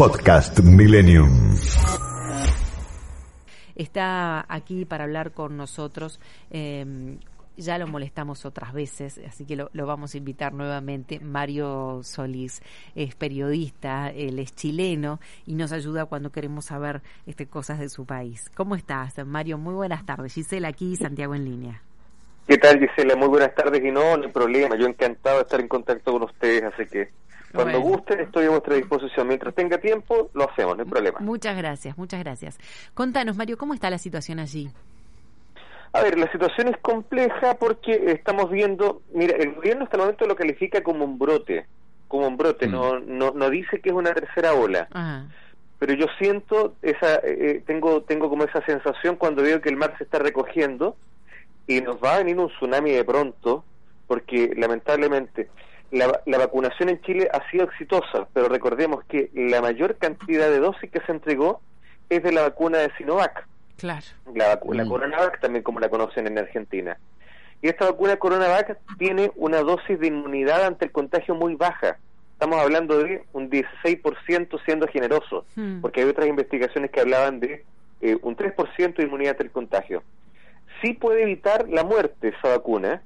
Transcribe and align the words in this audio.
Podcast 0.00 0.60
Millennium. 0.60 1.28
Está 3.76 4.46
aquí 4.48 4.86
para 4.86 5.04
hablar 5.04 5.32
con 5.32 5.58
nosotros. 5.58 6.18
Eh, 6.50 7.18
ya 7.58 7.76
lo 7.76 7.86
molestamos 7.86 8.46
otras 8.46 8.72
veces, 8.72 9.20
así 9.28 9.44
que 9.44 9.56
lo, 9.56 9.68
lo, 9.74 9.84
vamos 9.84 10.14
a 10.14 10.16
invitar 10.16 10.54
nuevamente. 10.54 11.20
Mario 11.20 12.00
Solís 12.02 12.62
es 12.94 13.14
periodista, 13.14 14.08
él 14.08 14.38
es 14.38 14.54
chileno 14.54 15.20
y 15.44 15.54
nos 15.54 15.70
ayuda 15.70 16.06
cuando 16.06 16.32
queremos 16.32 16.64
saber 16.64 17.02
este, 17.26 17.44
cosas 17.44 17.78
de 17.78 17.90
su 17.90 18.06
país. 18.06 18.50
¿Cómo 18.54 18.76
estás, 18.76 19.22
Mario? 19.26 19.58
Muy 19.58 19.74
buenas 19.74 20.06
tardes. 20.06 20.32
Gisela 20.32 20.68
aquí, 20.68 20.96
Santiago 20.96 21.34
en 21.34 21.44
línea. 21.44 21.82
¿Qué 22.48 22.56
tal, 22.56 22.78
Gisela? 22.80 23.16
Muy 23.16 23.28
buenas 23.28 23.54
tardes 23.54 23.84
y 23.84 23.90
no, 23.90 24.16
no 24.16 24.24
hay 24.24 24.32
problema. 24.32 24.78
Yo 24.78 24.86
encantado 24.86 25.36
de 25.36 25.42
estar 25.42 25.60
en 25.60 25.68
contacto 25.68 26.10
con 26.10 26.22
ustedes, 26.22 26.64
así 26.72 26.86
que 26.86 27.10
cuando 27.52 27.80
bueno. 27.80 27.96
gusten 27.96 28.20
estoy 28.20 28.46
a 28.46 28.50
vuestra 28.50 28.74
disposición. 28.76 29.28
Mientras 29.28 29.54
tenga 29.54 29.78
tiempo, 29.78 30.30
lo 30.34 30.48
hacemos, 30.48 30.76
no 30.76 30.84
hay 30.84 30.88
problema. 30.88 31.20
Muchas 31.20 31.56
gracias, 31.56 31.98
muchas 31.98 32.20
gracias. 32.20 32.58
Contanos, 32.94 33.36
Mario, 33.36 33.58
¿cómo 33.58 33.74
está 33.74 33.90
la 33.90 33.98
situación 33.98 34.38
allí? 34.38 34.70
A 35.92 36.02
ver, 36.02 36.18
la 36.18 36.30
situación 36.30 36.68
es 36.68 36.76
compleja 36.78 37.54
porque 37.58 38.12
estamos 38.12 38.50
viendo, 38.50 39.02
mira, 39.12 39.36
el 39.36 39.54
gobierno 39.54 39.84
hasta 39.84 39.96
el 39.96 40.02
momento 40.02 40.26
lo 40.26 40.36
califica 40.36 40.82
como 40.82 41.04
un 41.04 41.18
brote, 41.18 41.66
como 42.06 42.28
un 42.28 42.36
brote, 42.36 42.68
mm. 42.68 42.70
no, 42.70 43.00
no, 43.00 43.32
no 43.32 43.50
dice 43.50 43.80
que 43.80 43.88
es 43.88 43.94
una 43.94 44.14
tercera 44.14 44.54
ola. 44.54 44.86
Ajá. 44.92 45.26
Pero 45.80 45.94
yo 45.94 46.06
siento 46.18 46.74
esa, 46.82 47.20
eh, 47.24 47.62
tengo, 47.66 48.02
tengo 48.02 48.28
como 48.28 48.44
esa 48.44 48.64
sensación 48.66 49.16
cuando 49.16 49.42
veo 49.42 49.62
que 49.62 49.70
el 49.70 49.78
mar 49.78 49.94
se 49.96 50.04
está 50.04 50.18
recogiendo 50.18 50.94
y 51.66 51.80
nos 51.80 51.96
va 52.04 52.16
a 52.16 52.18
venir 52.18 52.38
un 52.38 52.48
tsunami 52.48 52.90
de 52.90 53.02
pronto, 53.02 53.64
porque 54.06 54.52
lamentablemente 54.56 55.48
la, 55.90 56.20
la, 56.26 56.38
vacunación 56.38 56.88
en 56.88 57.00
Chile 57.02 57.28
ha 57.32 57.48
sido 57.50 57.64
exitosa, 57.64 58.28
pero 58.32 58.48
recordemos 58.48 59.04
que 59.04 59.30
la 59.34 59.60
mayor 59.60 59.96
cantidad 59.96 60.48
de 60.48 60.58
dosis 60.58 60.90
que 60.90 61.00
se 61.00 61.12
entregó 61.12 61.60
es 62.08 62.22
de 62.22 62.32
la 62.32 62.42
vacuna 62.42 62.78
de 62.78 62.90
Sinovac. 62.96 63.46
Claro. 63.76 64.06
La, 64.34 64.60
la 64.62 64.84
mm. 64.84 64.88
Coronavac, 64.88 65.40
también 65.40 65.62
como 65.62 65.80
la 65.80 65.88
conocen 65.88 66.26
en 66.26 66.38
Argentina. 66.38 66.98
Y 67.62 67.68
esta 67.68 67.86
vacuna 67.86 68.16
Coronavac 68.16 68.78
tiene 68.98 69.32
una 69.36 69.60
dosis 69.60 69.98
de 69.98 70.06
inmunidad 70.06 70.64
ante 70.64 70.86
el 70.86 70.92
contagio 70.92 71.34
muy 71.34 71.54
baja. 71.54 71.98
Estamos 72.32 72.58
hablando 72.60 72.98
de 73.02 73.24
un 73.32 73.50
16% 73.50 74.64
siendo 74.64 74.86
generoso, 74.88 75.44
mm. 75.56 75.80
porque 75.80 76.00
hay 76.00 76.08
otras 76.08 76.28
investigaciones 76.28 76.90
que 76.90 77.00
hablaban 77.00 77.40
de 77.40 77.64
eh, 78.00 78.18
un 78.22 78.36
3% 78.36 78.94
de 78.96 79.02
inmunidad 79.02 79.32
ante 79.32 79.44
el 79.44 79.50
contagio. 79.50 80.02
Sí 80.80 80.94
puede 80.94 81.22
evitar 81.22 81.68
la 81.68 81.84
muerte 81.84 82.28
esa 82.28 82.48
vacuna, 82.48 83.02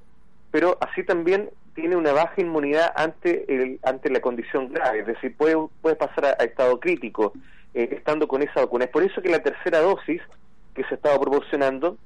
pero 0.52 0.78
así 0.80 1.02
también 1.02 1.50
tiene 1.74 1.96
una 1.96 2.12
baja 2.12 2.40
inmunidad 2.40 2.92
ante 2.96 3.44
el, 3.52 3.80
ante 3.82 4.10
la 4.10 4.20
condición 4.20 4.72
grave, 4.72 5.00
es 5.00 5.06
decir, 5.06 5.36
puede, 5.36 5.56
puede 5.82 5.96
pasar 5.96 6.36
a, 6.38 6.44
estado 6.44 6.78
crítico 6.80 7.32
eh, 7.74 7.88
estando 7.92 8.28
con 8.28 8.42
esa 8.42 8.60
vacuna. 8.60 8.84
Es 8.84 8.90
por 8.90 9.02
eso 9.02 9.20
que 9.20 9.28
la 9.28 9.40
tercera 9.40 9.80
dosis 9.80 10.22
que 10.74 10.84
se 10.84 10.94
estaba 10.94 11.18
proporcionando 11.20 11.96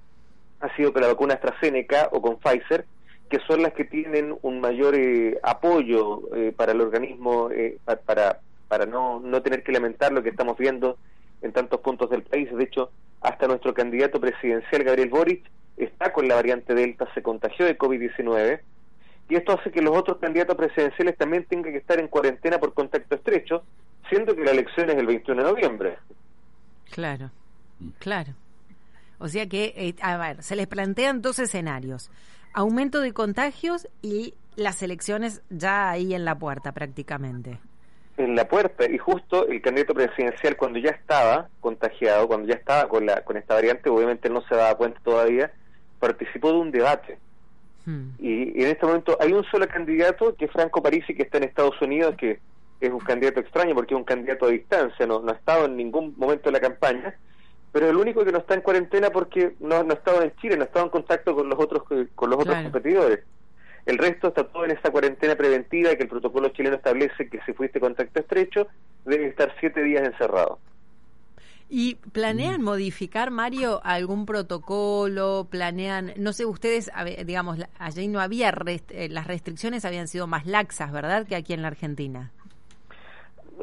ha 0.61 0.75
sido 0.77 0.93
con 0.93 1.03
la 1.03 1.09
vacuna 1.09 1.35
AstraZeneca 1.35 2.09
o 2.13 2.21
con 2.21 2.39
Pfizer, 2.39 2.85
que 3.29 3.39
son 3.47 3.63
las 3.63 3.73
que 3.75 3.85
tienen 3.85 4.37
un 4.43 4.61
mayor 4.61 4.95
eh, 4.97 5.39
apoyo 5.43 6.35
eh, 6.35 6.53
para 6.57 6.73
el 6.73 6.81
organismo, 6.81 7.51
eh, 7.51 7.79
para, 8.07 8.41
para 8.69 8.87
no, 8.87 9.21
no 9.21 9.43
tener 9.43 9.63
que 9.63 9.73
lamentar 9.73 10.13
lo 10.13 10.23
que 10.23 10.31
estamos 10.31 10.57
viendo 10.57 10.97
en 11.43 11.53
tantos 11.53 11.81
puntos 11.81 12.11
del 12.11 12.23
país. 12.23 12.49
De 12.55 12.65
hecho, 12.65 12.91
hasta 13.21 13.47
nuestro 13.47 13.75
candidato 13.75 14.21
presidencial, 14.21 14.83
Gabriel 14.83 15.11
Boric, 15.11 15.45
está 15.77 16.13
con 16.13 16.27
la 16.27 16.37
variante 16.37 16.75
Delta, 16.75 17.07
se 17.15 17.23
contagió 17.23 17.67
de 17.67 17.79
COVID-19, 17.79 18.61
y 19.29 19.37
esto 19.37 19.59
hace 19.59 19.71
que 19.71 19.83
los 19.83 19.97
otros 19.97 20.19
candidatos 20.19 20.57
presidenciales 20.57 21.17
también 21.17 21.45
tengan 21.45 21.73
que 21.73 21.79
estar 21.79 22.01
en 22.01 22.09
cuarentena 22.09 22.59
por 22.59 22.73
contacto 22.73 23.15
estrecho, 23.15 23.62
siendo 24.09 24.34
que 24.34 24.43
la 24.43 24.53
elección 24.53 24.89
es 24.91 24.97
el 24.97 25.07
21 25.07 25.43
de 25.43 25.51
noviembre. 25.51 25.98
Claro, 26.91 27.31
claro. 27.99 28.33
O 29.19 29.29
sea 29.29 29.47
que, 29.47 29.75
eh, 29.77 29.95
a 30.01 30.17
ver, 30.17 30.43
se 30.43 30.56
les 30.56 30.67
plantean 30.67 31.21
dos 31.21 31.39
escenarios. 31.39 32.11
Aumento 32.55 33.00
de 33.00 33.12
contagios 33.12 33.89
y 34.00 34.34
las 34.56 34.83
elecciones 34.83 35.43
ya 35.50 35.91
ahí 35.91 36.15
en 36.15 36.25
la 36.25 36.39
puerta 36.39 36.72
prácticamente. 36.72 37.59
En 38.16 38.34
la 38.34 38.49
puerta, 38.49 38.91
y 38.91 38.99
justo 38.99 39.47
el 39.47 39.60
candidato 39.60 39.95
presidencial 39.95 40.56
cuando 40.56 40.78
ya 40.78 40.91
estaba 40.91 41.49
contagiado, 41.60 42.27
cuando 42.27 42.49
ya 42.49 42.55
estaba 42.55 42.89
con, 42.89 43.06
la, 43.06 43.22
con 43.22 43.37
esta 43.37 43.55
variante, 43.55 43.91
obviamente 43.91 44.28
no 44.28 44.41
se 44.49 44.56
daba 44.56 44.75
cuenta 44.77 44.99
todavía, 45.05 45.53
participó 46.00 46.50
de 46.50 46.59
un 46.59 46.71
debate. 46.72 47.19
Hmm. 47.88 48.10
Y, 48.19 48.60
y, 48.60 48.65
en 48.65 48.69
este 48.69 48.84
momento 48.84 49.16
hay 49.19 49.32
un 49.32 49.44
solo 49.44 49.66
candidato, 49.66 50.34
que 50.37 50.44
es 50.44 50.50
Franco 50.50 50.82
Parisi, 50.82 51.15
que 51.15 51.22
está 51.22 51.38
en 51.38 51.44
Estados 51.44 51.81
Unidos, 51.81 52.16
que 52.19 52.38
es 52.82 52.91
un 52.91 53.00
candidato 53.00 53.41
extraño 53.41 53.75
porque 53.75 53.94
es 53.94 53.99
un 53.99 54.04
candidato 54.04 54.44
a 54.44 54.50
distancia, 54.50 55.06
no, 55.06 55.21
no 55.21 55.32
ha 55.32 55.34
estado 55.34 55.65
en 55.65 55.76
ningún 55.78 56.12
momento 56.19 56.50
de 56.50 56.53
la 56.53 56.60
campaña, 56.60 57.15
pero 57.72 57.87
es 57.87 57.93
el 57.93 57.97
único 57.97 58.27
que 58.27 58.32
no 58.32 58.38
está 58.38 58.53
en 58.53 58.60
cuarentena 58.60 59.09
porque 59.09 59.54
no, 59.60 59.82
no 59.84 59.93
ha 59.94 59.97
estado 59.97 60.22
en 60.22 60.37
Chile, 60.37 60.56
no 60.56 60.65
ha 60.65 60.66
estado 60.66 60.84
en 60.84 60.91
contacto 60.91 61.34
con 61.34 61.48
los 61.48 61.59
otros 61.59 61.82
con 62.15 62.28
los 62.28 62.38
otros 62.38 62.62
competidores. 62.62 63.21
El 63.87 63.97
resto 63.97 64.28
está 64.28 64.44
todo 64.44 64.66
en 64.66 64.72
esa 64.72 64.91
cuarentena 64.91 65.34
preventiva 65.34 65.94
que 65.94 66.03
el 66.03 66.10
protocolo 66.10 66.50
chileno 66.50 66.77
establece 66.77 67.31
que 67.31 67.41
si 67.47 67.54
fuiste 67.54 67.81
contacto 67.81 68.21
estrecho, 68.21 68.69
debes 69.06 69.31
estar 69.31 69.54
siete 69.60 69.82
días 69.82 70.06
encerrado. 70.06 70.59
¿Y 71.71 71.97
planean 71.97 72.62
modificar, 72.62 73.31
Mario, 73.31 73.81
algún 73.84 74.25
protocolo? 74.25 75.49
¿Planean, 75.51 76.15
no 76.17 76.33
sé, 76.33 76.47
ustedes, 76.47 76.91
digamos, 77.27 77.59
allí 77.79 78.09
no 78.09 78.21
había, 78.21 78.51
rest 78.51 78.91
eh, 78.91 79.09
las 79.11 79.27
restricciones 79.27 79.84
habían 79.84 80.09
sido 80.09 80.27
más 80.27 80.47
laxas, 80.47 80.91
¿verdad?, 80.93 81.27
que 81.27 81.37
aquí 81.37 81.53
en 81.53 81.62
la 81.62 81.69
Argentina 81.69 82.33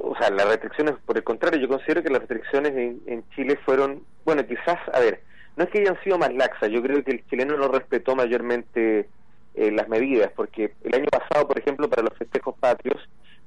o 0.01 0.15
sea, 0.17 0.29
las 0.29 0.47
restricciones, 0.47 0.95
por 1.05 1.17
el 1.17 1.23
contrario, 1.23 1.59
yo 1.59 1.67
considero 1.67 2.03
que 2.03 2.09
las 2.09 2.19
restricciones 2.19 2.71
en, 2.71 3.01
en, 3.05 3.23
Chile 3.31 3.57
fueron, 3.65 4.03
bueno, 4.23 4.45
quizás, 4.45 4.77
a 4.93 4.99
ver, 4.99 5.21
no 5.55 5.63
es 5.63 5.69
que 5.69 5.79
hayan 5.79 6.01
sido 6.03 6.17
más 6.17 6.33
laxas, 6.33 6.69
yo 6.69 6.81
creo 6.81 7.03
que 7.03 7.11
el 7.11 7.25
chileno 7.27 7.57
no 7.57 7.67
respetó 7.69 8.15
mayormente 8.15 9.07
eh, 9.55 9.71
las 9.71 9.87
medidas, 9.87 10.31
porque 10.35 10.73
el 10.83 10.95
año 10.95 11.07
pasado, 11.07 11.47
por 11.47 11.57
ejemplo, 11.57 11.89
para 11.89 12.03
los 12.03 12.17
festejos 12.17 12.55
patrios, 12.59 12.97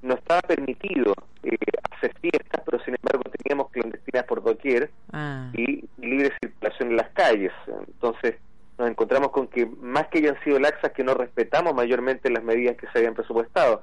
no 0.02 0.14
estaba 0.14 0.40
permitido 0.42 1.14
eh, 1.42 1.56
hacer 1.90 2.14
fiestas, 2.20 2.62
pero 2.64 2.82
sin 2.84 2.94
embargo 2.94 3.17
ah. 5.12 5.50
y 5.54 5.84
libre 5.98 6.32
circulación 6.40 6.90
en 6.90 6.96
las 6.96 7.10
calles. 7.10 7.52
Entonces 7.86 8.36
nos 8.78 8.88
encontramos 8.88 9.30
con 9.30 9.48
que 9.48 9.66
más 9.66 10.06
que 10.08 10.18
hayan 10.18 10.40
sido 10.44 10.58
laxas, 10.58 10.92
que 10.92 11.02
no 11.02 11.14
respetamos 11.14 11.74
mayormente 11.74 12.30
las 12.30 12.44
medidas 12.44 12.76
que 12.76 12.86
se 12.88 12.98
habían 12.98 13.14
presupuestado. 13.14 13.82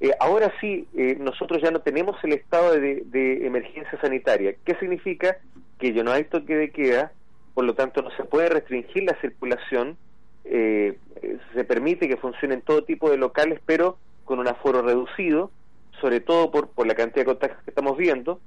Eh, 0.00 0.10
ahora 0.18 0.52
sí, 0.60 0.88
eh, 0.96 1.16
nosotros 1.20 1.62
ya 1.62 1.70
no 1.70 1.80
tenemos 1.80 2.16
el 2.24 2.32
estado 2.32 2.72
de, 2.72 3.02
de, 3.06 3.46
emergencia 3.46 4.00
sanitaria. 4.00 4.54
¿Qué 4.64 4.74
significa? 4.76 5.36
Que 5.78 5.92
ya 5.92 6.02
no 6.02 6.10
hay 6.10 6.24
toque 6.24 6.56
de 6.56 6.70
queda, 6.70 7.12
por 7.52 7.64
lo 7.64 7.74
tanto 7.74 8.02
no 8.02 8.10
se 8.12 8.24
puede 8.24 8.48
restringir 8.48 9.04
la 9.04 9.18
circulación, 9.20 9.96
eh, 10.44 10.98
se 11.54 11.64
permite 11.64 12.08
que 12.08 12.16
funcionen 12.16 12.62
todo 12.62 12.84
tipo 12.84 13.10
de 13.10 13.16
locales, 13.16 13.60
pero 13.64 13.98
con 14.24 14.38
un 14.38 14.48
aforo 14.48 14.82
reducido, 14.82 15.50
sobre 16.00 16.20
todo 16.20 16.50
por, 16.50 16.68
por 16.68 16.86
la 16.86 16.94
cantidad 16.94 17.22
de 17.22 17.32
contagios 17.32 17.62
que 17.62 17.70
estamos 17.70 17.96
viendo. 17.96 18.40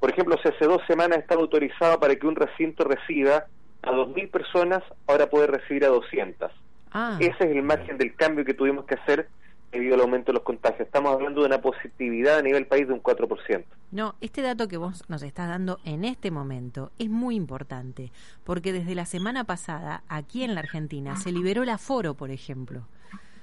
Por 0.00 0.10
ejemplo, 0.10 0.36
si 0.42 0.48
hace 0.48 0.64
dos 0.64 0.80
semanas 0.86 1.18
estaba 1.18 1.42
autorizado 1.42 2.00
para 2.00 2.16
que 2.16 2.26
un 2.26 2.34
recinto 2.34 2.84
reciba 2.84 3.44
a 3.82 3.92
2.000 3.92 4.30
personas, 4.30 4.82
ahora 5.06 5.28
puede 5.28 5.46
recibir 5.46 5.84
a 5.84 5.88
200. 5.88 6.50
Ah. 6.92 7.16
Ese 7.20 7.36
es 7.38 7.50
el 7.56 7.62
margen 7.62 7.98
del 7.98 8.14
cambio 8.16 8.44
que 8.44 8.54
tuvimos 8.54 8.86
que 8.86 8.94
hacer 8.94 9.28
debido 9.70 9.94
al 9.94 10.00
aumento 10.00 10.32
de 10.32 10.34
los 10.34 10.42
contagios. 10.42 10.80
Estamos 10.80 11.12
hablando 11.12 11.42
de 11.42 11.46
una 11.46 11.60
positividad 11.60 12.38
a 12.38 12.42
nivel 12.42 12.66
país 12.66 12.88
de 12.88 12.94
un 12.94 13.02
4%. 13.02 13.64
No, 13.92 14.14
este 14.20 14.42
dato 14.42 14.68
que 14.68 14.76
vos 14.76 15.04
nos 15.08 15.22
estás 15.22 15.48
dando 15.48 15.78
en 15.84 16.04
este 16.04 16.30
momento 16.30 16.90
es 16.98 17.08
muy 17.08 17.36
importante, 17.36 18.10
porque 18.44 18.72
desde 18.72 18.94
la 18.94 19.04
semana 19.04 19.44
pasada, 19.44 20.02
aquí 20.08 20.42
en 20.42 20.54
la 20.54 20.60
Argentina, 20.60 21.16
se 21.16 21.30
liberó 21.30 21.62
el 21.62 21.68
aforo, 21.68 22.14
por 22.14 22.30
ejemplo. 22.30 22.82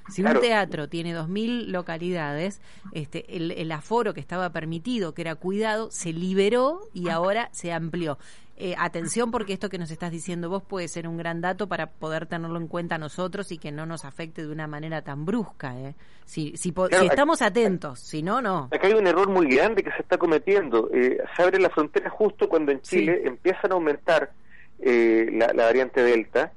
Si 0.10 0.22
claro. 0.22 0.40
un 0.40 0.46
teatro 0.46 0.90
tiene 0.90 1.16
2.000 1.16 1.68
localidades, 1.68 2.62
este, 2.94 3.36
el, 3.36 3.52
el, 3.52 3.72
aforo 3.72 4.14
que 4.14 4.20
estaba 4.20 4.52
permitido, 4.52 5.14
que 5.14 5.22
era 5.22 5.36
cuidado, 5.36 5.90
se 5.92 6.14
liberó 6.14 6.82
y 6.94 7.10
ahora 7.10 7.50
se 7.52 7.74
amplió. 7.74 8.18
Eh, 8.60 8.74
atención 8.80 9.30
porque 9.30 9.54
esto 9.54 9.70
que 9.70 9.78
nos 9.78 9.92
estás 9.92 10.10
diciendo 10.10 10.50
vos 10.50 10.64
puede 10.64 10.88
ser 10.88 11.08
un 11.08 11.16
gran 11.16 11.42
dato 11.42 11.68
para 11.68 11.92
poder 11.92 12.26
tenerlo 12.26 12.58
en 12.58 12.68
cuenta 12.68 12.98
nosotros 12.98 13.52
y 13.52 13.60
que 13.60 13.72
no 13.72 13.86
nos 13.86 14.04
afecte 14.04 14.42
de 14.42 14.52
una 14.52 14.66
manera 14.66 15.04
tan 15.04 15.26
brusca. 15.26 15.78
¿eh? 15.80 15.94
Si, 16.26 16.58
si, 16.58 16.72
claro, 16.72 17.00
si 17.00 17.06
estamos 17.06 17.44
atentos, 17.44 18.00
si 18.00 18.24
no, 18.24 18.42
no. 18.42 18.70
Acá 18.72 18.88
hay 18.88 18.94
un 18.94 19.06
error 19.06 19.30
muy 19.30 19.46
grande 19.46 19.84
que 19.84 19.92
se 19.92 20.02
está 20.02 20.18
cometiendo. 20.18 20.90
Eh, 20.92 21.20
se 21.36 21.44
abre 21.44 21.60
la 21.60 21.70
frontera 21.70 22.10
justo 22.10 22.50
cuando 22.50 22.72
en 22.72 22.82
Chile 22.82 23.20
sí. 23.22 23.28
empiezan 23.28 23.72
a 23.72 23.76
aumentar 23.76 24.32
eh, 24.80 25.30
la, 25.34 25.54
la 25.54 25.66
variante 25.66 26.02
Delta 26.02 26.52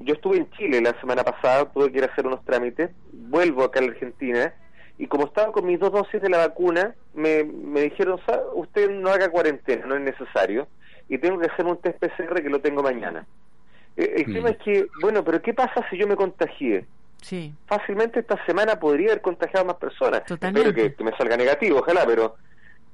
yo 0.00 0.14
estuve 0.14 0.38
en 0.38 0.50
Chile 0.52 0.80
la 0.80 0.98
semana 1.00 1.24
pasada, 1.24 1.70
tuve 1.72 1.92
que 1.92 1.98
ir 1.98 2.04
a 2.04 2.08
hacer 2.08 2.26
unos 2.26 2.44
trámites, 2.44 2.90
vuelvo 3.12 3.64
acá 3.64 3.80
a 3.80 3.82
la 3.82 3.92
Argentina 3.92 4.54
y 4.98 5.06
como 5.06 5.26
estaba 5.26 5.52
con 5.52 5.66
mis 5.66 5.78
dos 5.78 5.92
dosis 5.92 6.22
de 6.22 6.28
la 6.28 6.38
vacuna, 6.38 6.94
me, 7.14 7.44
me 7.44 7.82
dijeron, 7.82 8.20
usted 8.54 8.90
no 8.90 9.10
haga 9.10 9.28
cuarentena, 9.28 9.86
no 9.86 9.96
es 9.96 10.02
necesario, 10.02 10.68
y 11.08 11.18
tengo 11.18 11.38
que 11.38 11.46
hacer 11.46 11.66
un 11.66 11.76
test 11.78 11.98
PCR 11.98 12.42
que 12.42 12.48
lo 12.48 12.60
tengo 12.60 12.82
mañana. 12.82 13.26
Eh, 13.96 14.14
el 14.18 14.28
mm. 14.28 14.32
tema 14.32 14.50
es 14.50 14.58
que, 14.58 14.86
bueno, 15.00 15.24
pero 15.24 15.42
¿qué 15.42 15.52
pasa 15.52 15.84
si 15.90 15.98
yo 15.98 16.06
me 16.06 16.14
contagié? 16.14 16.86
Sí. 17.20 17.52
Fácilmente 17.66 18.20
esta 18.20 18.44
semana 18.46 18.78
podría 18.78 19.08
haber 19.08 19.22
contagiado 19.22 19.64
a 19.64 19.72
más 19.72 19.76
personas. 19.76 20.24
Totalmente. 20.24 20.68
Espero 20.68 20.90
que, 20.90 20.94
que 20.94 21.04
me 21.04 21.16
salga 21.16 21.36
negativo, 21.36 21.80
ojalá, 21.80 22.04
pero 22.06 22.36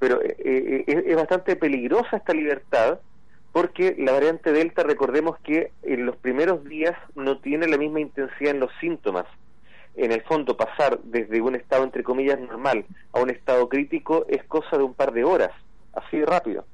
pero 0.01 0.21
eh, 0.23 0.85
es, 0.87 1.15
bastante 1.15 1.55
peligrosa 1.55 2.17
esta 2.17 2.33
libertad 2.33 2.99
porque 3.52 3.97
la 3.99 4.12
variante 4.12 4.52
Delta, 4.52 4.82
recordemos 4.82 5.38
que 5.41 5.73
en 5.82 6.06
los 6.06 6.17
primeros 6.17 6.64
días 6.64 6.97
no 7.14 7.38
tiene 7.38 7.67
la 7.67 7.79
misma 7.79 8.00
intensidad 8.00 8.55
en 8.55 8.61
los 8.61 8.70
síntomas. 8.81 9.26
En 9.97 10.12
el 10.12 10.23
fondo, 10.23 10.56
pasar 10.56 11.00
desde 11.02 11.41
un 11.41 11.56
estado, 11.56 11.82
entre 11.82 12.05
comillas, 12.05 12.38
normal 12.38 12.87
a 13.12 13.20
un 13.20 13.31
estado 13.31 13.69
crítico 13.69 14.25
es 14.29 14.44
cosa 14.44 14.79
de 14.79 14.85
un 14.85 14.94
par 14.94 15.12
de 15.12 15.25
horas, 15.25 15.50
así 15.93 16.19
de 16.19 16.26
rápido. 16.26 16.64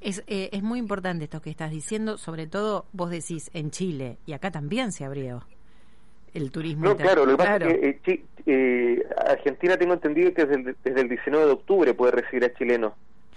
Es, 0.00 0.24
eh, 0.26 0.48
es 0.52 0.62
muy 0.62 0.78
importante 0.78 1.24
esto 1.24 1.42
que 1.42 1.50
estás 1.50 1.70
diciendo, 1.70 2.16
sobre 2.16 2.46
todo 2.46 2.86
vos 2.92 3.10
decís 3.10 3.50
en 3.52 3.70
Chile, 3.70 4.16
y 4.26 4.32
acá 4.32 4.50
también 4.50 4.92
se 4.92 5.04
abrió 5.04 5.44
el 6.32 6.50
turismo. 6.50 6.84
No, 6.84 6.96
claro, 6.96 7.26
lo 7.26 7.32
que 7.32 7.36
pasa 7.36 7.56
es 7.56 8.00
que 8.00 8.12
eh, 8.12 8.24
eh, 8.46 9.06
Argentina 9.26 9.76
tengo 9.76 9.92
entendido 9.92 10.32
que 10.32 10.46
desde 10.46 10.70
el, 10.70 10.76
desde 10.82 11.00
el 11.02 11.08
19 11.08 11.46
de 11.46 11.52
octubre 11.52 11.94
puede 11.94 12.12
recibir 12.12 12.44
a 12.44 12.54
chilenos 12.54 12.94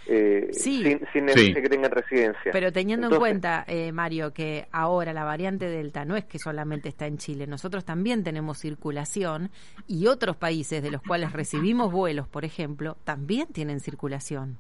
eh, 0.08 0.48
sin, 0.52 1.02
sin 1.14 1.26
necesidad 1.26 1.62
que 1.62 1.70
tengan 1.70 1.92
residencia. 1.92 2.52
Pero 2.52 2.72
teniendo 2.72 3.08
en 3.08 3.18
cuenta, 3.18 3.64
eh, 3.68 3.92
Mario, 3.92 4.34
que 4.34 4.68
ahora 4.72 5.14
la 5.14 5.24
variante 5.24 5.68
Delta 5.68 6.06
no 6.06 6.16
es 6.16 6.26
que 6.26 6.40
solamente 6.40 6.90
está 6.90 7.08
en 7.08 7.18
Chile, 7.18 7.48
nosotros 7.48 7.86
también 7.86 8.24
tenemos 8.24 8.60
circulación 8.60 9.52
y 9.88 10.08
otros 10.08 10.36
países 10.36 10.82
de 10.82 10.92
los 10.92 11.02
cuales 11.02 11.34
recibimos 11.34 11.92
vuelos, 11.92 12.28
por 12.28 12.46
ejemplo, 12.46 12.98
también 13.04 13.48
tienen 13.48 13.80
circulación. 13.80 14.58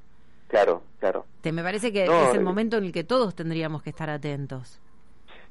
Claro, 0.47 0.83
claro. 0.99 1.25
Te 1.41 1.51
me 1.51 1.63
parece 1.63 1.93
que 1.93 2.03
es 2.03 2.33
el 2.33 2.41
momento 2.41 2.77
en 2.77 2.83
el 2.83 2.91
que 2.91 3.05
todos 3.05 3.35
tendríamos 3.35 3.81
que 3.83 3.89
estar 3.89 4.09
atentos. 4.09 4.81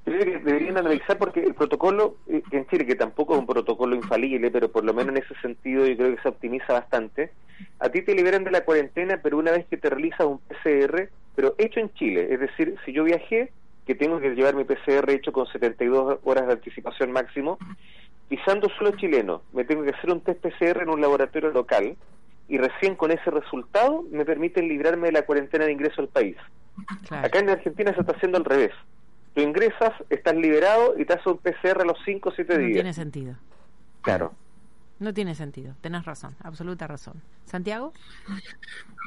Creo 0.04 0.20
que 0.20 0.38
deberían 0.38 0.78
analizar 0.78 1.18
porque 1.18 1.40
el 1.40 1.54
protocolo 1.54 2.16
eh, 2.26 2.42
en 2.50 2.66
Chile, 2.68 2.86
que 2.86 2.94
tampoco 2.94 3.34
es 3.34 3.40
un 3.40 3.46
protocolo 3.46 3.96
infalible, 3.96 4.50
pero 4.50 4.70
por 4.70 4.84
lo 4.84 4.94
menos 4.94 5.16
en 5.16 5.22
ese 5.22 5.34
sentido 5.40 5.86
yo 5.86 5.96
creo 5.96 6.16
que 6.16 6.22
se 6.22 6.28
optimiza 6.28 6.72
bastante, 6.72 7.32
a 7.80 7.88
ti 7.88 8.02
te 8.02 8.14
liberan 8.14 8.44
de 8.44 8.50
la 8.50 8.64
cuarentena, 8.64 9.20
pero 9.22 9.38
una 9.38 9.52
vez 9.52 9.66
que 9.66 9.76
te 9.76 9.90
realizas 9.90 10.26
un 10.26 10.38
PCR, 10.38 11.08
pero 11.34 11.54
hecho 11.58 11.80
en 11.80 11.92
Chile, 11.94 12.28
es 12.30 12.40
decir, 12.40 12.76
si 12.84 12.92
yo 12.92 13.04
viajé, 13.04 13.52
que 13.86 13.94
tengo 13.94 14.20
que 14.20 14.30
llevar 14.30 14.54
mi 14.54 14.64
PCR 14.64 15.10
hecho 15.10 15.32
con 15.32 15.46
72 15.46 16.20
horas 16.22 16.46
de 16.46 16.52
anticipación 16.52 17.10
máximo, 17.10 17.58
pisando 18.28 18.68
solo 18.78 18.92
chileno, 18.92 19.42
me 19.52 19.64
tengo 19.64 19.82
que 19.82 19.90
hacer 19.90 20.10
un 20.10 20.20
test 20.20 20.40
PCR 20.40 20.82
en 20.82 20.90
un 20.90 21.00
laboratorio 21.00 21.50
local 21.50 21.96
y 22.48 22.58
recién 22.58 22.94
con 22.94 23.10
ese 23.10 23.30
resultado 23.30 24.04
me 24.10 24.24
permiten 24.24 24.68
librarme 24.68 25.08
de 25.08 25.12
la 25.12 25.22
cuarentena 25.22 25.64
de 25.64 25.72
ingreso 25.72 26.02
al 26.02 26.08
país. 26.08 26.36
Acá 27.10 27.40
en 27.40 27.50
Argentina 27.50 27.92
se 27.94 28.00
está 28.00 28.12
haciendo 28.12 28.38
al 28.38 28.44
revés 28.44 28.72
Tú 29.34 29.42
ingresas, 29.42 29.92
estás 30.08 30.34
liberado 30.34 30.98
y 30.98 31.04
te 31.04 31.12
haces 31.12 31.26
un 31.26 31.38
PCR 31.38 31.82
a 31.82 31.84
los 31.84 31.98
5 32.04 32.28
o 32.28 32.32
7 32.32 32.58
días. 32.58 32.68
No 32.68 32.74
tiene 32.74 32.92
sentido. 32.92 33.34
Claro. 34.02 34.32
No 35.00 35.14
tiene 35.14 35.34
sentido, 35.34 35.74
tenés 35.80 36.04
razón, 36.04 36.36
absoluta 36.40 36.86
razón. 36.86 37.14
¿Santiago? 37.46 37.94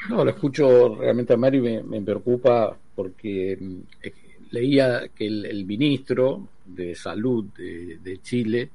No, 0.10 0.26
lo 0.26 0.32
escucho 0.32 0.96
realmente 0.96 1.34
a 1.34 1.38
Mario 1.38 1.70
y 1.70 1.84
me, 1.84 2.02
preocupa 2.02 2.76
porque 2.96 3.54
eh, 4.02 4.14
leía 4.50 5.10
que 5.10 5.28
el, 5.28 5.66
ministro 5.66 6.50
de 6.66 6.96
Salud 6.96 7.46
de, 7.56 8.20
Chile 8.24 8.72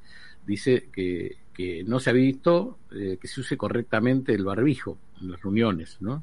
dice 0.47 0.89
que, 0.93 1.37
no 1.85 1.99
se 1.99 2.11
ha 2.11 2.13
visto 2.13 2.79
eh, 2.93 3.19
que 3.21 3.27
se 3.27 3.41
use 3.41 3.57
correctamente 3.57 4.33
el 4.33 4.45
barbijo 4.45 4.97
en 5.21 5.33
las 5.33 5.43
reuniones, 5.43 5.97
¿no? 6.01 6.23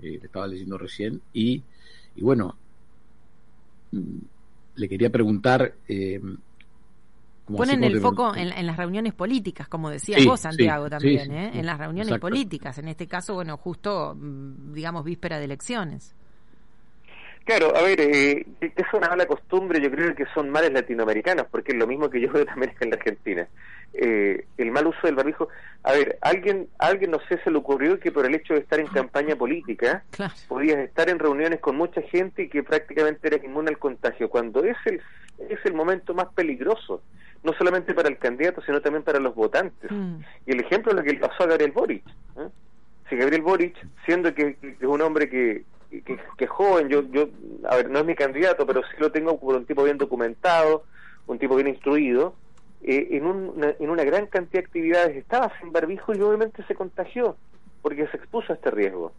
Eh, 0.00 0.20
estaba 0.22 0.46
leyendo 0.46 0.78
recién 0.78 1.20
y, 1.32 1.64
y 2.14 2.22
bueno, 2.22 2.56
le 4.76 4.88
quería 4.88 5.10
preguntar... 5.10 5.74
Ponen 7.56 7.84
el 7.84 8.00
foco 8.00 8.34
en, 8.36 8.66
las 8.66 8.76
reuniones 8.76 9.14
políticas, 9.14 9.68
como 9.68 9.90
decías 9.90 10.24
vos, 10.24 10.40
Santiago, 10.40 10.88
también, 10.88 11.30
¿eh? 11.32 11.50
en 11.54 11.66
las 11.66 11.78
reuniones 11.78 12.18
políticas. 12.18 12.78
En 12.78 12.88
este 12.88 13.06
caso, 13.06 13.34
bueno, 13.34 13.56
justo, 13.56 14.14
mm, 14.14 14.72
digamos, 14.72 15.04
víspera 15.04 15.38
de 15.38 15.44
elecciones. 15.44 16.14
Claro, 17.48 17.74
a 17.74 17.80
ver, 17.80 17.98
eh, 17.98 18.46
es 18.60 18.86
una 18.92 19.08
mala 19.08 19.24
costumbre, 19.24 19.80
yo 19.80 19.90
creo 19.90 20.14
que 20.14 20.26
son 20.34 20.50
males 20.50 20.70
latinoamericanos, 20.70 21.46
porque 21.50 21.72
es 21.72 21.78
lo 21.78 21.86
mismo 21.86 22.10
que 22.10 22.20
yo 22.20 22.30
veo 22.30 22.44
también 22.44 22.74
en 22.78 22.90
la 22.90 22.96
Argentina. 22.96 23.48
Eh, 23.94 24.44
el 24.58 24.70
mal 24.70 24.86
uso 24.86 24.98
del 25.04 25.14
barbijo. 25.14 25.48
A 25.82 25.92
ver, 25.92 26.18
alguien, 26.20 26.68
alguien 26.78 27.10
no 27.10 27.18
sé, 27.26 27.40
se 27.42 27.50
le 27.50 27.56
ocurrió 27.56 27.98
que 27.98 28.12
por 28.12 28.26
el 28.26 28.34
hecho 28.34 28.52
de 28.52 28.60
estar 28.60 28.78
en 28.78 28.86
campaña 28.88 29.34
política, 29.34 30.04
podías 30.46 30.78
estar 30.80 31.08
en 31.08 31.18
reuniones 31.18 31.60
con 31.60 31.74
mucha 31.74 32.02
gente 32.02 32.42
y 32.42 32.48
que 32.50 32.62
prácticamente 32.62 33.28
eras 33.28 33.42
inmune 33.42 33.70
al 33.70 33.78
contagio, 33.78 34.28
cuando 34.28 34.62
es 34.62 34.76
el, 34.84 35.00
es 35.48 35.58
el 35.64 35.72
momento 35.72 36.12
más 36.12 36.26
peligroso, 36.34 37.02
no 37.42 37.52
solamente 37.52 37.94
para 37.94 38.08
el 38.08 38.18
candidato, 38.18 38.62
sino 38.62 38.80
también 38.80 39.02
para 39.02 39.20
los 39.20 39.34
votantes. 39.34 39.90
Mm. 39.90 40.16
Y 40.46 40.52
el 40.52 40.60
ejemplo 40.60 40.92
es 40.92 40.96
lo 40.96 41.04
que 41.04 41.12
le 41.12 41.20
pasó 41.20 41.44
a 41.44 41.46
Gabriel 41.46 41.72
Boric. 41.72 42.06
¿eh? 42.06 42.48
Si 43.08 43.16
Gabriel 43.16 43.42
Boric, 43.42 43.74
siendo 44.04 44.34
que 44.34 44.56
es 44.62 44.82
un 44.82 45.00
hombre 45.00 45.28
que 45.28 45.64
que, 46.36 46.46
joven, 46.46 46.88
yo, 46.88 47.02
yo, 47.10 47.28
a 47.68 47.76
ver, 47.76 47.90
no 47.90 48.00
es 48.00 48.04
mi 48.04 48.14
candidato, 48.14 48.66
pero 48.66 48.82
sí 48.82 48.96
lo 48.98 49.10
tengo 49.10 49.38
por 49.38 49.56
un 49.56 49.64
tipo 49.64 49.84
bien 49.84 49.98
documentado, 49.98 50.84
un 51.26 51.38
tipo 51.38 51.56
bien 51.56 51.68
instruido, 51.68 52.34
eh, 52.82 53.08
en, 53.12 53.26
una, 53.26 53.74
en 53.78 53.90
una 53.90 54.04
gran 54.04 54.26
cantidad 54.26 54.62
de 54.62 54.66
actividades 54.66 55.16
estaba 55.16 55.52
sin 55.60 55.72
barbijo 55.72 56.14
y 56.14 56.20
obviamente 56.20 56.62
se 56.64 56.74
contagió, 56.74 57.36
porque 57.82 58.06
se 58.08 58.16
expuso 58.18 58.52
a 58.52 58.56
este 58.56 58.70
riesgo. 58.70 59.12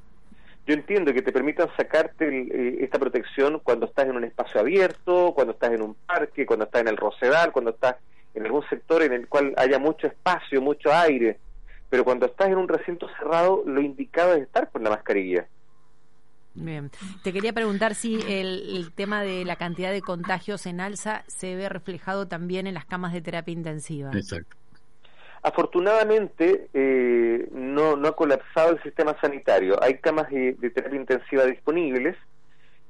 Yo 0.66 0.74
entiendo 0.74 1.14
que 1.14 1.22
te 1.22 1.32
permitan 1.32 1.70
sacarte 1.76 2.28
eh, 2.28 2.78
esta 2.82 3.00
protección 3.00 3.60
cuando 3.60 3.88
estás 3.88 4.06
en 4.06 4.16
un 4.16 4.24
espacio 4.24 4.62
abierto, 4.62 5.34
cuando 5.34 5.54
estás 5.54 5.72
en 5.72 5.82
un 5.82 5.96
parque, 5.96 6.46
cuando 6.46 6.66
estás 6.66 6.82
en 6.82 6.90
el 6.90 6.98
Rosedal, 6.98 7.52
cuando 7.52 7.72
estás 7.72 7.96
en 8.36 8.46
algún 8.46 8.64
sector 8.70 9.02
en 9.02 9.14
el 9.14 9.28
cual 9.28 9.54
haya 9.58 9.80
mucho 9.80 10.08
espacio, 10.08 10.62
mucho 10.62 10.94
aire, 10.94 11.40
pero 11.90 12.04
cuando 12.04 12.28
estás 12.28 12.50
en 12.50 12.58
un 12.58 12.68
recinto 12.68 13.10
cerrado, 13.18 13.64
lo 13.66 13.82
indicado 13.82 14.36
es 14.36 14.44
estar 14.44 14.70
con 14.70 14.84
la 14.84 14.92
mascarilla. 14.92 15.48
Bien. 16.54 16.92
Te 17.24 17.32
quería 17.32 17.54
preguntar 17.54 17.96
si 17.96 18.20
el, 18.28 18.92
tema 18.94 19.24
de 19.24 19.46
la 19.46 19.56
cantidad 19.56 19.92
de 19.92 20.02
contagios 20.02 20.66
en 20.66 20.82
alza 20.82 21.24
se 21.28 21.56
ve 21.56 21.70
reflejado 21.70 22.28
también 22.28 22.68
en 22.68 22.74
las 22.74 22.86
camas 22.86 23.14
de 23.14 23.22
terapia 23.22 23.54
intensiva. 23.54 24.12
Exacto. 24.14 24.59
Afortunadamente 25.42 26.68
eh, 26.74 27.48
no, 27.52 27.96
no 27.96 28.08
ha 28.10 28.16
colapsado 28.16 28.72
el 28.72 28.84
sistema 28.84 29.16
sanitario. 29.22 29.82
Hay 29.82 30.00
camas 30.00 30.30
de, 30.30 30.54
terapia 30.74 31.00
intensiva 31.00 31.46
disponibles. 31.46 32.16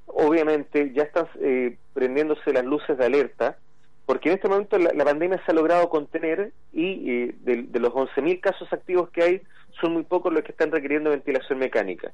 Obviamente 0.07 0.91
ya 0.93 1.03
están 1.03 1.27
eh, 1.41 1.77
prendiéndose 1.93 2.51
las 2.51 2.65
luces 2.65 2.97
de 2.97 3.05
alerta, 3.05 3.57
porque 4.05 4.29
en 4.29 4.35
este 4.35 4.47
momento 4.47 4.77
la, 4.79 5.05
pandemia 5.05 5.41
se 5.45 5.51
ha 5.51 5.55
logrado 5.55 5.89
contener 5.89 6.51
y 6.73 7.11
eh, 7.11 7.35
de, 7.41 7.63
de 7.63 7.79
los 7.79 7.93
11.000 7.93 8.39
casos 8.41 8.71
activos 8.73 9.09
que 9.09 9.23
hay, 9.23 9.41
son 9.79 9.93
muy 9.93 10.03
pocos 10.03 10.33
los 10.33 10.43
que 10.43 10.51
están 10.51 10.71
requiriendo 10.71 11.11
ventilación 11.11 11.59
mecánica 11.59 12.11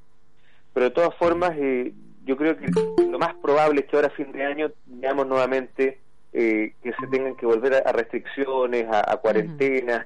pero 0.76 0.88
de 0.88 0.92
todas 0.92 1.16
formas 1.16 1.54
eh, 1.58 1.94
yo 2.26 2.36
creo 2.36 2.58
que 2.58 2.68
lo 3.10 3.18
más 3.18 3.34
probable 3.36 3.80
es 3.80 3.88
que 3.88 3.96
ahora 3.96 4.10
a 4.10 4.12
fin 4.12 4.32
de 4.34 4.44
año 4.44 4.72
veamos 4.86 5.26
nuevamente 5.26 6.00
eh, 6.34 6.74
que 6.84 6.92
se 7.00 7.08
tengan 7.08 7.38
que 7.38 7.46
volver 7.46 7.76
a, 7.76 7.92
restricciones, 7.94 8.86
a, 8.92 9.16
cuarentenas, 9.16 10.06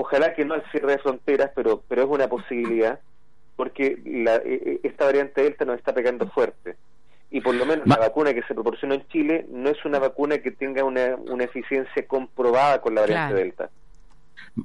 ojalá 0.00 0.34
que 0.34 0.44
no 0.44 0.54
al 0.54 0.64
cierre 0.70 0.92
de 0.92 0.98
fronteras, 0.98 1.50
pero, 1.54 1.82
pero 1.88 2.02
es 2.02 2.08
una 2.08 2.28
posibilidad, 2.28 3.00
porque 3.56 4.00
la, 4.04 4.36
eh, 4.36 4.80
esta 4.82 5.04
variante 5.04 5.42
Delta 5.42 5.64
nos 5.64 5.78
está 5.78 5.92
pegando 5.92 6.26
fuerte. 6.28 6.76
Y 7.30 7.40
por 7.40 7.54
lo 7.54 7.64
menos 7.64 7.86
la 7.86 7.96
vacuna 7.96 8.34
que 8.34 8.42
se 8.42 8.54
proporcionó 8.54 8.94
en 8.94 9.06
Chile 9.08 9.46
no 9.50 9.68
es 9.68 9.84
una 9.84 9.98
vacuna 10.00 10.38
que 10.38 10.50
tenga 10.50 10.82
una, 10.82 11.14
una 11.14 11.44
eficiencia 11.44 12.06
comprobada 12.06 12.80
con 12.80 12.94
la 12.94 13.02
variante 13.02 13.34
Delta. 13.34 13.70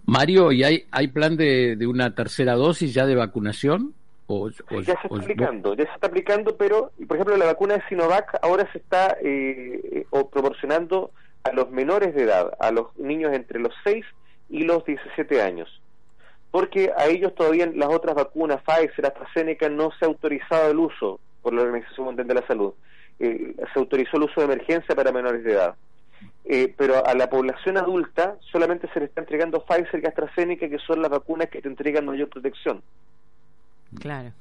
Mario, 0.05 0.51
¿y 0.51 0.63
hay, 0.63 0.85
hay 0.89 1.07
plan 1.09 1.37
de, 1.37 1.75
de 1.75 1.85
una 1.85 2.15
tercera 2.15 2.53
dosis 2.53 2.93
ya 2.93 3.05
de 3.05 3.15
vacunación? 3.15 3.93
ya 4.27 4.99
se 4.99 5.07
está 5.07 5.15
aplicando, 5.15 5.75
ya 5.75 5.85
se 5.85 5.93
está 5.93 6.07
aplicando, 6.07 6.57
pero, 6.57 6.91
por 7.07 7.17
ejemplo, 7.17 7.37
la 7.37 7.45
vacuna 7.45 7.75
de 7.75 7.83
Sinovac 7.87 8.39
ahora 8.41 8.67
se 8.71 8.79
está 8.79 9.17
eh, 9.21 10.07
o 10.09 10.29
proporcionando 10.29 11.11
a 11.43 11.51
los 11.51 11.69
menores 11.69 12.15
de 12.15 12.23
edad, 12.23 12.51
a 12.59 12.71
los 12.71 12.97
niños 12.97 13.33
entre 13.33 13.59
los 13.59 13.73
6 13.83 14.03
y 14.49 14.63
los 14.63 14.85
17 14.85 15.41
años, 15.41 15.81
porque 16.51 16.91
a 16.95 17.07
ellos 17.07 17.35
todavía 17.35 17.69
las 17.73 17.89
otras 17.89 18.15
vacunas, 18.15 18.61
Pfizer, 18.63 19.05
AstraZeneca, 19.05 19.69
no 19.69 19.91
se 19.91 20.05
ha 20.05 20.07
autorizado 20.07 20.71
el 20.71 20.79
uso 20.79 21.19
por 21.41 21.53
la 21.53 21.63
Organización 21.63 22.05
Mundial 22.05 22.27
de 22.27 22.33
la 22.33 22.47
Salud. 22.47 22.73
Eh, 23.19 23.55
se 23.73 23.79
autorizó 23.79 24.17
el 24.17 24.23
uso 24.23 24.41
de 24.41 24.45
emergencia 24.45 24.95
para 24.95 25.11
menores 25.11 25.43
de 25.43 25.51
edad. 25.53 25.75
Eh, 26.45 26.73
pero 26.77 27.05
a 27.05 27.13
la 27.15 27.29
población 27.29 27.77
adulta 27.77 28.37
solamente 28.51 28.87
se 28.93 28.99
le 28.99 29.05
está 29.07 29.21
entregando 29.21 29.65
Pfizer 29.65 30.01
y 30.01 30.07
AstraZeneca, 30.07 30.69
que 30.69 30.79
son 30.79 31.01
las 31.01 31.11
vacunas 31.11 31.49
que 31.49 31.61
te 31.61 31.67
entregan 31.67 32.05
mayor 32.05 32.29
protección. 32.29 32.81
Claro. 33.99 34.31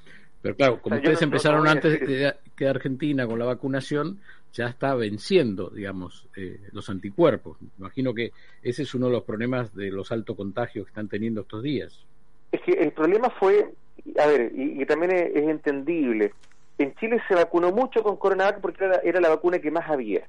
Pero 0.45 0.57
claro, 0.57 0.83
como 0.83 0.97
ustedes 0.97 1.23
empezaron 1.23 1.67
antes 1.67 2.07
de, 2.07 2.35
que 2.55 2.69
Argentina 2.69 3.27
con 3.27 3.39
la 3.39 3.47
vacunación, 3.47 4.21
ya 4.53 4.67
está 4.67 4.95
venciendo, 4.95 5.71
digamos, 5.71 6.29
eh, 6.37 6.61
los 6.73 6.91
anticuerpos. 6.91 7.57
Imagino 7.79 8.13
que 8.13 8.31
ese 8.63 8.83
es 8.83 8.95
uno 8.95 9.07
de 9.07 9.13
los 9.13 9.23
problemas 9.23 9.75
de 9.75 9.91
los 9.91 10.13
altos 10.13 10.37
contagios 10.37 10.85
que 10.85 10.91
están 10.91 11.09
teniendo 11.09 11.41
estos 11.41 11.63
días. 11.63 12.05
Es 12.53 12.61
que 12.61 12.73
el 12.73 12.93
problema 12.93 13.31
fue, 13.31 13.73
a 14.19 14.27
ver, 14.27 14.53
y, 14.55 14.85
también 14.85 15.13
es, 15.13 15.49
entendible, 15.49 16.35
en 16.77 16.95
Chile 16.97 17.23
se 17.27 17.35
vacunó 17.35 17.73
mucho 17.73 18.03
con 18.03 18.19
Coronavac 18.19 18.61
porque 18.61 18.85
era, 19.03 19.23
la 19.23 19.31
vacuna 19.31 19.61
que 19.61 19.71
más 19.71 19.89
había, 19.89 20.29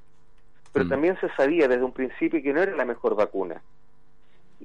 pero 0.72 0.86
mm. 0.86 0.88
también 0.88 1.20
se 1.20 1.28
sabía 1.36 1.68
desde 1.68 1.84
un 1.84 1.92
principio 1.92 2.42
que 2.42 2.54
no 2.54 2.62
era 2.62 2.74
la 2.74 2.86
mejor 2.86 3.16
vacuna. 3.16 3.60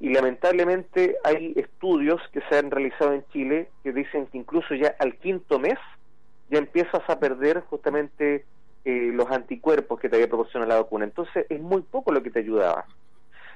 Y 0.01 0.09
lamentablemente 0.09 1.15
hay 1.23 1.53
estudios 1.55 2.19
que 2.33 2.41
se 2.49 2.57
han 2.57 2.71
realizado 2.71 3.13
en 3.13 3.23
Chile 3.31 3.69
que 3.83 3.93
dicen 3.93 4.25
que 4.25 4.39
incluso 4.39 4.73
ya 4.73 4.95
al 4.97 5.15
quinto 5.17 5.59
mes 5.59 5.77
ya 6.49 6.57
empiezas 6.57 7.07
a 7.07 7.19
perder 7.19 7.61
justamente 7.69 8.43
eh, 8.83 9.11
los 9.13 9.29
anticuerpos 9.29 9.99
que 9.99 10.09
te 10.09 10.15
había 10.15 10.27
proporcionado 10.27 10.67
la 10.69 10.81
vacuna. 10.81 11.05
Entonces 11.05 11.45
es 11.49 11.61
muy 11.61 11.83
poco 11.83 12.11
lo 12.11 12.23
que 12.23 12.31
te 12.31 12.39
ayudaba. 12.39 12.85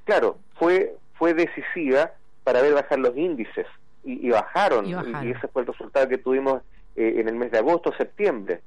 Claro, 0.04 0.38
fue, 0.54 0.94
fue 1.16 1.34
decisiva 1.34 2.12
para 2.44 2.62
ver 2.62 2.76
bajar 2.76 3.00
los 3.00 3.18
índices 3.18 3.66
y, 4.04 4.30
bajaron, 4.30 4.86
y, 4.86 4.94
ese 5.32 5.48
fue 5.48 5.64
el 5.64 5.68
resultado 5.68 6.08
que 6.08 6.20
tuvimos 6.20 6.62
eh, 6.96 7.16
en 7.18 7.28
el 7.28 7.34
mes 7.34 7.50
de 7.50 7.58
agosto, 7.58 7.92
septiembre, 7.98 8.62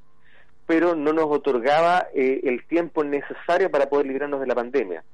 pero 0.66 0.96
no 0.96 1.12
nos 1.12 1.26
otorgaba 1.26 2.08
eh, 2.12 2.40
el 2.42 2.66
tiempo 2.66 3.04
necesario 3.04 3.70
para 3.70 3.88
poder 3.88 4.06
librarnos 4.06 4.40
de 4.40 4.48
la 4.48 4.56
pandemia. 4.56 5.04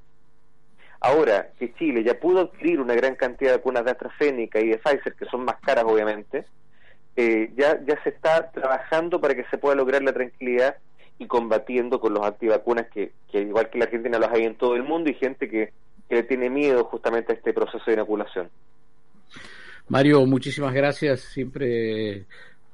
Ahora 1.05 1.51
que 1.59 1.71
Chile 1.75 2.03
ya 2.03 2.19
pudo 2.19 2.41
adquirir 2.41 2.81
una 2.81 2.95
gran 2.95 3.13
cantidad 3.15 3.51
de 3.51 3.57
vacunas 3.57 3.85
de 3.85 3.91
AstraZeneca 3.91 4.59
y 4.59 4.69
de 4.69 4.79
Pfizer, 4.79 5.13
que 5.13 5.25
son 5.25 5.45
más 5.45 5.57
caras 5.61 5.85
obviamente, 5.87 6.45
eh, 7.15 7.51
ya, 7.55 7.79
ya 7.85 8.01
se 8.01 8.09
está 8.09 8.49
trabajando 8.49 9.21
para 9.21 9.35
que 9.35 9.45
se 9.51 9.59
pueda 9.59 9.75
lograr 9.75 10.01
la 10.01 10.13
tranquilidad 10.13 10.77
y 11.19 11.27
combatiendo 11.27 11.99
con 11.99 12.15
los 12.15 12.25
antivacunas 12.25 12.87
que, 12.91 13.11
que 13.31 13.41
igual 13.41 13.69
que 13.69 13.77
la 13.77 13.85
Argentina 13.85 14.17
los 14.17 14.29
hay 14.29 14.45
en 14.45 14.55
todo 14.55 14.75
el 14.75 14.81
mundo 14.81 15.11
y 15.11 15.13
gente 15.13 15.47
que, 15.47 15.73
que 16.09 16.23
tiene 16.23 16.49
miedo 16.49 16.85
justamente 16.85 17.33
a 17.33 17.35
este 17.35 17.53
proceso 17.53 17.83
de 17.85 17.93
inoculación. 17.93 18.49
Mario, 19.89 20.25
muchísimas 20.25 20.73
gracias 20.73 21.19
siempre 21.19 22.25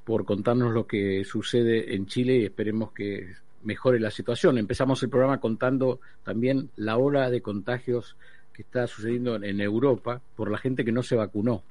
por 0.06 0.24
contarnos 0.24 0.72
lo 0.72 0.88
que 0.88 1.26
sucede 1.26 1.96
en 1.96 2.06
Chile 2.06 2.38
y 2.38 2.46
esperemos 2.46 2.94
que 2.94 3.28
mejore 3.64 4.00
la 4.00 4.12
situación. 4.12 4.58
Empezamos 4.58 5.02
el 5.04 5.10
programa 5.10 5.40
contando 5.40 6.00
también 6.24 6.70
la 6.76 6.98
ola 6.98 7.30
de 7.30 7.42
contagios 7.42 8.16
que 8.54 8.64
está 8.64 8.88
sucediendo 8.88 9.36
en 9.36 9.62
Europa 9.62 10.22
por 10.36 10.52
la 10.52 10.58
gente 10.58 10.84
que 10.86 10.92
no 10.92 11.04
se 11.04 11.16
vacunó. 11.16 11.64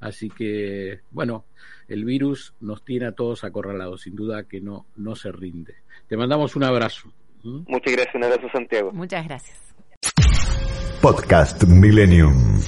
Así 0.00 0.28
que, 0.30 1.00
bueno, 1.10 1.44
el 1.88 2.04
virus 2.04 2.54
nos 2.60 2.84
tiene 2.84 3.06
a 3.06 3.12
todos 3.12 3.44
acorralados, 3.44 4.02
sin 4.02 4.16
duda 4.16 4.44
que 4.44 4.60
no, 4.60 4.86
no 4.96 5.14
se 5.14 5.32
rinde. 5.32 5.74
Te 6.08 6.16
mandamos 6.16 6.56
un 6.56 6.64
abrazo. 6.64 7.12
Muchas 7.42 7.92
gracias, 7.92 8.14
un 8.14 8.24
abrazo 8.24 8.48
Santiago. 8.52 8.92
Muchas 8.92 9.26
gracias. 9.26 9.58
Podcast 11.00 11.64
Millennium. 11.64 12.60